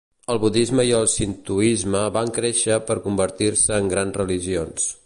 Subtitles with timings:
[0.35, 4.95] El budisme i el sintoisme van créixer per convertir-se en grans religions.